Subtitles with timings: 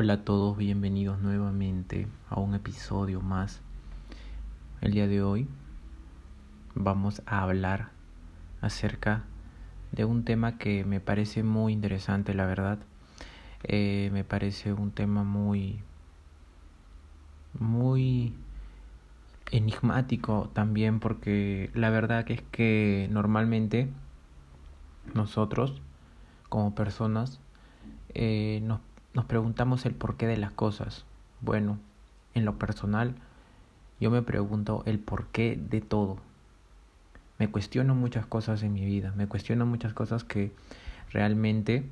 [0.00, 3.60] Hola a todos, bienvenidos nuevamente a un episodio más.
[4.80, 5.48] El día de hoy
[6.76, 7.88] vamos a hablar
[8.60, 9.24] acerca
[9.90, 12.78] de un tema que me parece muy interesante, la verdad.
[13.64, 15.80] Eh, me parece un tema muy,
[17.58, 18.34] muy
[19.50, 23.88] enigmático también porque la verdad es que normalmente
[25.12, 25.82] nosotros
[26.48, 27.40] como personas
[28.14, 28.78] eh, nos,
[29.18, 31.04] nos preguntamos el porqué de las cosas.
[31.40, 31.80] Bueno,
[32.34, 33.16] en lo personal,
[33.98, 36.18] yo me pregunto el porqué de todo.
[37.40, 40.52] Me cuestiono muchas cosas en mi vida, me cuestiono muchas cosas que
[41.10, 41.82] realmente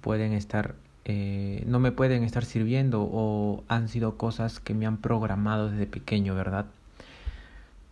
[0.00, 4.96] pueden estar, eh, no me pueden estar sirviendo o han sido cosas que me han
[4.96, 6.66] programado desde pequeño, ¿verdad?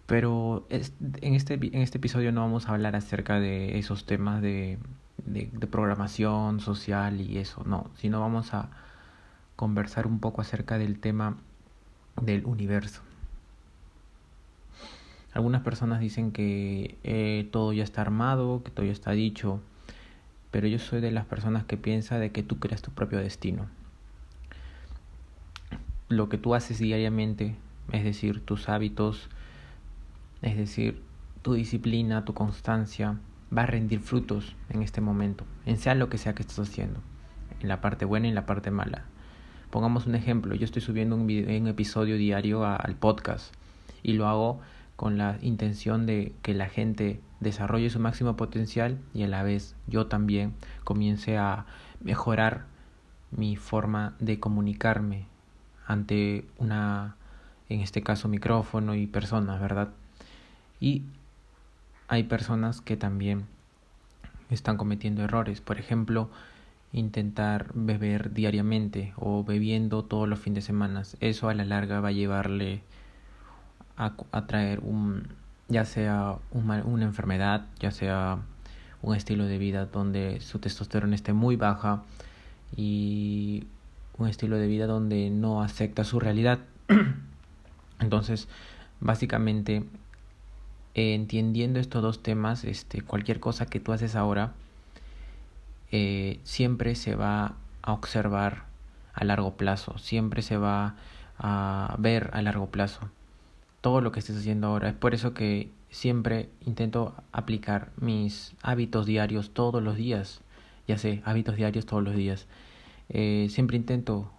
[0.07, 4.79] Pero en, este, en este episodio no vamos a hablar acerca de esos temas de,
[5.27, 8.71] de, programación social y eso, no, sino vamos a
[9.57, 11.37] conversar un poco acerca del tema
[12.21, 13.03] del universo.
[15.33, 19.61] Algunas personas dicen que eh, todo ya está armado, que todo ya está dicho,
[20.51, 23.67] pero yo soy de las personas que piensa de que tú creas tu propio destino.
[26.09, 27.57] Lo que tú haces diariamente,
[27.91, 29.29] es decir, tus hábitos,
[30.43, 31.03] es decir,
[31.43, 33.19] tu disciplina, tu constancia,
[33.57, 37.01] va a rendir frutos en este momento, en sea lo que sea que estés haciendo,
[37.61, 39.05] en la parte buena y en la parte mala.
[39.71, 43.53] Pongamos un ejemplo, yo estoy subiendo un, video, episodio diario al podcast
[44.03, 44.61] y lo hago
[44.97, 49.75] con la intención de que la gente desarrolle su máximo potencial y a la vez
[49.87, 51.67] yo también comience a
[52.01, 52.67] mejorar
[53.33, 55.27] mi forma de comunicarme
[55.87, 57.17] ante una,
[57.69, 59.91] en este caso, micrófono y personas, ¿verdad?
[60.81, 61.03] Y
[62.09, 63.47] hay personas que también
[64.51, 65.61] están cometiendo errores.
[65.61, 66.31] Por ejemplo,
[66.93, 71.03] intentar beber diariamente o bebiendo todos los fines de semana.
[71.21, 72.83] Eso a la larga va a llevarle
[73.97, 75.29] a, a traer un,
[75.69, 78.39] ya sea una, una enfermedad, ya sea
[79.03, 82.03] un estilo de vida donde su testosterona esté muy baja
[82.77, 83.65] y
[84.19, 86.61] un estilo de vida donde no acepta su realidad.
[88.01, 88.49] Entonces,
[89.01, 89.85] básicamente
[90.95, 94.53] entendiendo estos dos temas, este, cualquier cosa que tú haces ahora
[95.91, 98.65] eh, siempre se va a observar
[99.13, 100.97] a largo plazo, siempre se va
[101.39, 103.11] a ver a largo plazo
[103.81, 104.89] todo lo que estés haciendo ahora.
[104.89, 110.41] Es por eso que siempre intento aplicar mis hábitos diarios todos los días,
[110.89, 112.47] ya sé, hábitos diarios todos los días.
[113.11, 114.31] Eh, siempre intento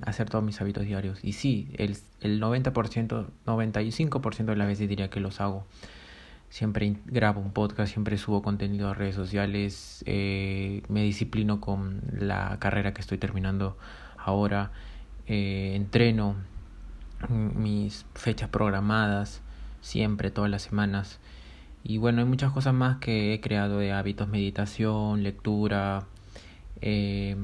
[0.00, 1.22] hacer todos mis hábitos diarios.
[1.22, 5.64] Y sí, el, el 90%, 95% de las veces diría que los hago
[6.48, 12.58] siempre grabo un podcast, siempre subo contenido a redes sociales, eh, me disciplino con la
[12.60, 13.76] carrera que estoy terminando
[14.16, 14.70] ahora,
[15.26, 16.36] eh, entreno
[17.28, 19.42] mis fechas programadas,
[19.80, 21.20] siempre, todas las semanas.
[21.82, 26.06] Y bueno, hay muchas cosas más que he creado de hábitos, meditación, lectura
[26.80, 27.36] eh,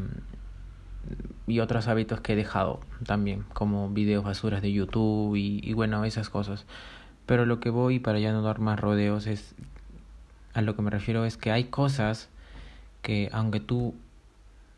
[1.46, 6.04] y otros hábitos que he dejado también, como videos basuras de YouTube y, y bueno,
[6.04, 6.66] esas cosas.
[7.30, 9.54] Pero lo que voy, para ya no dar más rodeos, es
[10.52, 12.28] a lo que me refiero es que hay cosas
[13.02, 13.94] que aunque tú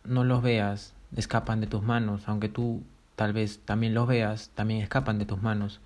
[0.04, 2.82] no los veas, escapan de tus manos, aunque tú
[3.16, 5.80] tal vez también los veas, también escapan de tus manos.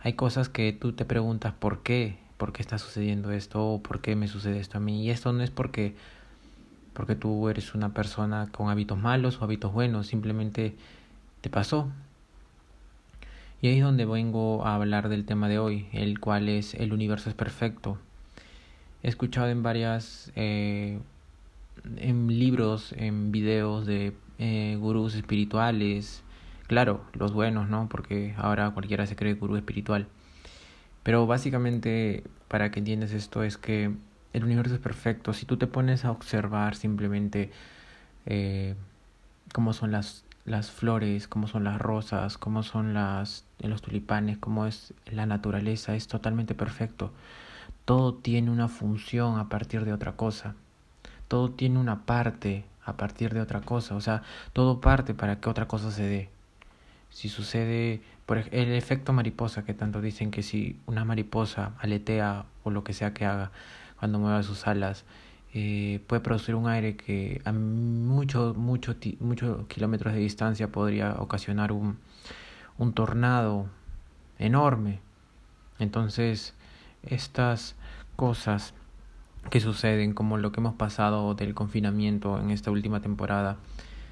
[0.00, 4.00] Hay cosas que tú te preguntas por qué, por qué está sucediendo esto o por
[4.00, 5.04] qué me sucede esto a mí.
[5.04, 5.94] Y esto no es porque
[6.94, 10.74] porque tú eres una persona con hábitos malos o hábitos buenos, simplemente
[11.42, 11.92] te pasó,
[13.62, 16.92] y ahí es donde vengo a hablar del tema de hoy, el cual es el
[16.92, 17.96] universo es perfecto.
[19.04, 20.98] He escuchado en varias, eh,
[21.96, 26.24] en libros, en videos de eh, gurús espirituales,
[26.66, 27.88] claro, los buenos, ¿no?
[27.88, 30.08] Porque ahora cualquiera se cree gurú espiritual.
[31.04, 33.94] Pero básicamente, para que entiendas esto, es que
[34.32, 35.32] el universo es perfecto.
[35.32, 37.52] Si tú te pones a observar simplemente
[38.26, 38.74] eh,
[39.52, 44.66] cómo son las las flores, cómo son las rosas, cómo son las, los tulipanes, cómo
[44.66, 47.12] es la naturaleza, es totalmente perfecto.
[47.84, 50.54] Todo tiene una función a partir de otra cosa.
[51.28, 53.94] Todo tiene una parte a partir de otra cosa.
[53.94, 54.22] O sea,
[54.52, 56.30] todo parte para que otra cosa se dé.
[57.10, 62.70] Si sucede, por el efecto mariposa, que tanto dicen que si una mariposa aletea o
[62.70, 63.50] lo que sea que haga
[63.98, 65.04] cuando mueva sus alas,
[65.54, 68.56] eh, puede producir un aire que a muchos
[69.68, 71.98] kilómetros de distancia podría ocasionar un,
[72.78, 73.66] un tornado
[74.38, 75.00] enorme.
[75.78, 76.54] Entonces,
[77.02, 77.76] estas
[78.16, 78.74] cosas
[79.50, 83.58] que suceden, como lo que hemos pasado del confinamiento en esta última temporada,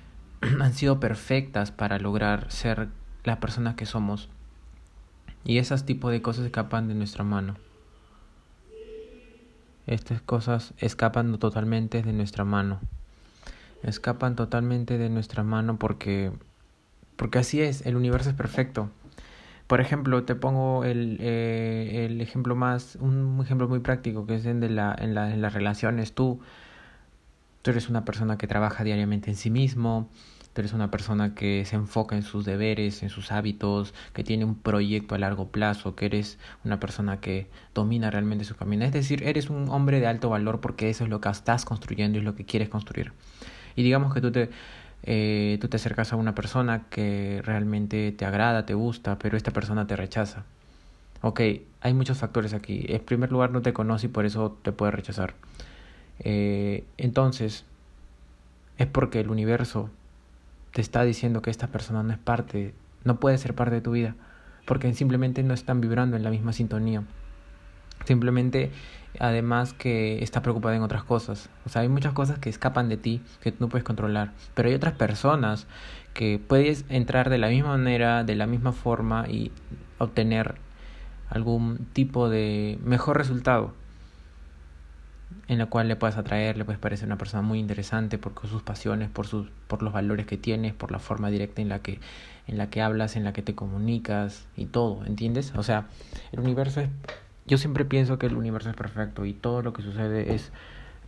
[0.61, 2.89] han sido perfectas para lograr ser
[3.25, 4.29] la persona que somos.
[5.45, 7.57] Y esas tipos de cosas escapan de nuestra mano.
[9.91, 12.79] Estas cosas escapan totalmente de nuestra mano.
[13.83, 16.31] Escapan totalmente de nuestra mano porque
[17.17, 18.89] porque así es, el universo es perfecto.
[19.67, 24.47] Por ejemplo, te pongo el, eh, el ejemplo más, un ejemplo muy práctico que es
[24.47, 26.13] en, de la, en, la, en las relaciones.
[26.13, 26.41] Tú,
[27.63, 30.09] tú eres una persona que trabaja diariamente en sí mismo,
[30.53, 34.45] tú eres una persona que se enfoca en sus deberes, en sus hábitos, que tiene
[34.45, 38.85] un proyecto a largo plazo, que eres una persona que domina realmente su camino.
[38.85, 42.19] Es decir, eres un hombre de alto valor porque eso es lo que estás construyendo
[42.19, 43.13] y es lo que quieres construir.
[43.77, 44.51] Y digamos que tú te
[45.03, 49.51] eh, tú te acercas a una persona que realmente te agrada, te gusta, pero esta
[49.53, 50.45] persona te rechaza.
[51.23, 51.41] Ok,
[51.81, 52.85] hay muchos factores aquí.
[52.89, 55.35] En primer lugar, no te conoce y por eso te puede rechazar.
[56.21, 57.65] Eh, entonces,
[58.79, 59.91] es porque el universo
[60.73, 62.75] te está diciendo que esta persona no es parte,
[63.05, 64.15] no puede ser parte de tu vida,
[64.67, 67.03] porque simplemente no están vibrando en la misma sintonía.
[68.05, 68.71] Simplemente,
[69.19, 71.51] además que está preocupada en otras cosas.
[71.67, 74.33] O sea, hay muchas cosas que escapan de ti que no puedes controlar.
[74.55, 75.67] Pero hay otras personas
[76.15, 79.53] que puedes entrar de la misma manera, de la misma forma y
[79.99, 80.55] obtener
[81.29, 83.75] algún tipo de mejor resultado
[85.49, 88.63] en la cual le puedes atraer, le puedes parecer una persona muy interesante por sus
[88.63, 92.01] pasiones, por sus por los valores que tienes, por la forma directa en la que
[92.47, 95.53] en la que hablas, en la que te comunicas y todo, ¿entiendes?
[95.57, 95.87] O sea,
[96.33, 96.89] el universo es
[97.51, 100.53] yo siempre pienso que el universo es perfecto y todo lo que sucede es...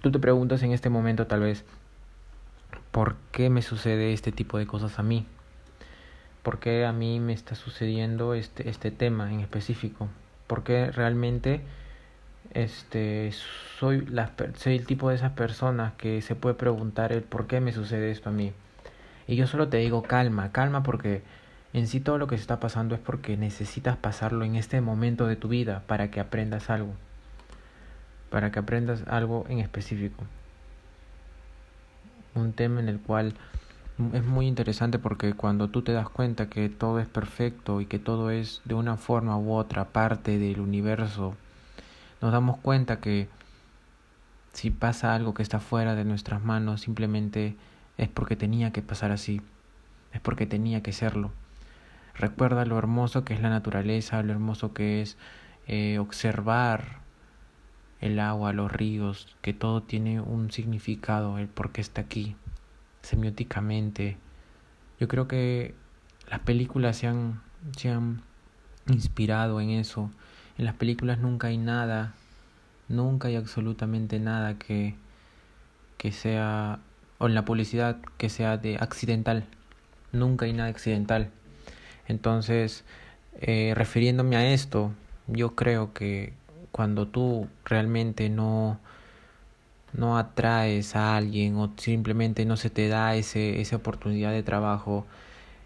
[0.00, 1.64] Tú te preguntas en este momento tal vez,
[2.90, 5.24] ¿por qué me sucede este tipo de cosas a mí?
[6.42, 10.08] ¿Por qué a mí me está sucediendo este, este tema en específico?
[10.48, 11.60] ¿Por qué realmente
[12.54, 13.32] este,
[13.78, 17.60] soy, la, soy el tipo de esas personas que se puede preguntar el por qué
[17.60, 18.52] me sucede esto a mí?
[19.26, 21.22] Y yo solo te digo calma, calma porque
[21.72, 25.26] en sí todo lo que se está pasando es porque necesitas pasarlo en este momento
[25.26, 26.94] de tu vida para que aprendas algo.
[28.30, 30.24] Para que aprendas algo en específico.
[32.34, 33.34] Un tema en el cual
[34.12, 37.98] es muy interesante porque cuando tú te das cuenta que todo es perfecto y que
[37.98, 41.36] todo es de una forma u otra parte del universo,
[42.22, 43.28] nos damos cuenta que
[44.52, 47.56] si pasa algo que está fuera de nuestras manos, simplemente
[47.98, 49.42] es porque tenía que pasar así,
[50.12, 51.32] es porque tenía que serlo.
[52.14, 55.16] Recuerda lo hermoso que es la naturaleza, lo hermoso que es
[55.66, 57.00] eh, observar
[58.00, 62.36] el agua, los ríos, que todo tiene un significado, el por qué está aquí,
[63.00, 64.16] semióticamente.
[65.00, 65.74] Yo creo que
[66.28, 67.40] las películas se han,
[67.76, 68.22] se han
[68.88, 70.10] inspirado en eso.
[70.58, 72.14] En las películas nunca hay nada,
[72.88, 74.94] nunca hay absolutamente nada que,
[75.98, 76.78] que sea,
[77.18, 79.46] o en la publicidad que sea de accidental.
[80.12, 81.30] Nunca hay nada accidental.
[82.06, 82.84] Entonces,
[83.40, 84.92] eh, refiriéndome a esto,
[85.26, 86.34] yo creo que
[86.70, 88.78] cuando tú realmente no
[89.92, 95.06] no atraes a alguien o simplemente no se te da ese, esa oportunidad de trabajo,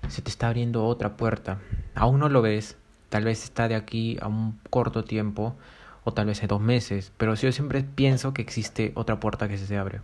[0.08, 1.58] se te está abriendo otra puerta.
[1.94, 2.76] Aún no lo ves,
[3.16, 5.56] tal vez está de aquí a un corto tiempo
[6.04, 9.56] o tal vez en dos meses, pero yo siempre pienso que existe otra puerta que
[9.56, 10.02] se abre.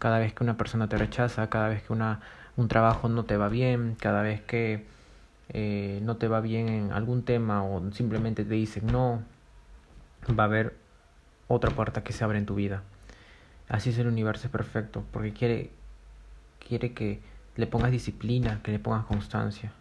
[0.00, 2.18] Cada vez que una persona te rechaza, cada vez que una,
[2.56, 4.84] un trabajo no te va bien, cada vez que
[5.50, 9.22] eh, no te va bien en algún tema o simplemente te dicen no,
[10.36, 10.74] va a haber
[11.46, 12.82] otra puerta que se abre en tu vida.
[13.68, 15.70] Así es el universo perfecto, porque quiere,
[16.58, 17.20] quiere que
[17.54, 19.72] le pongas disciplina, que le pongas constancia.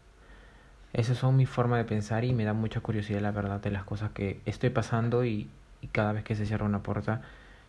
[0.94, 3.84] Esa son mi forma de pensar y me da mucha curiosidad la verdad de las
[3.84, 5.50] cosas que estoy pasando y,
[5.82, 7.22] y cada vez que se cierra una puerta,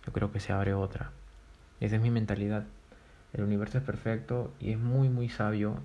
[0.04, 1.10] yo creo que se abre otra.
[1.80, 2.64] Esa es mi mentalidad.
[3.32, 5.76] El universo es perfecto y es muy muy sabio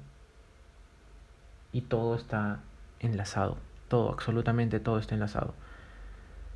[1.71, 2.59] y todo está
[2.99, 3.57] enlazado.
[3.87, 5.53] Todo, absolutamente todo está enlazado.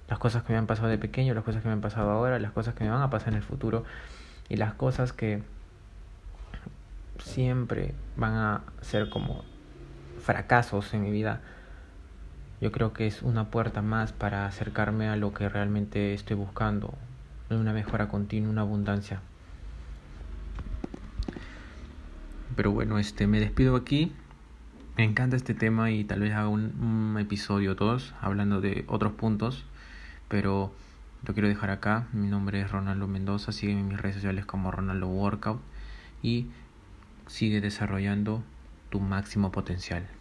[0.09, 2.39] Las cosas que me han pasado de pequeño, las cosas que me han pasado ahora,
[2.39, 3.85] las cosas que me van a pasar en el futuro
[4.49, 5.41] y las cosas que
[7.23, 9.45] siempre van a ser como
[10.21, 11.41] fracasos en mi vida.
[12.61, 16.93] Yo creo que es una puerta más para acercarme a lo que realmente estoy buscando,
[17.49, 19.19] una mejora continua, una abundancia.
[22.55, 24.11] Pero bueno, este me despido aquí.
[24.97, 29.13] Me encanta este tema y tal vez haga un, episodio o dos hablando de otros
[29.13, 29.65] puntos,
[30.27, 30.71] pero
[31.25, 32.07] lo quiero dejar acá.
[32.13, 35.61] Mi nombre es Ronaldo Mendoza, sígueme en mis redes sociales como Ronaldo Workout
[36.21, 36.47] y
[37.27, 38.43] sigue desarrollando
[38.91, 40.20] tu máximo potencial.